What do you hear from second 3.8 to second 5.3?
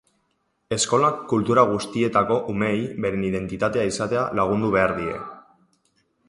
izaten lagundu behar die.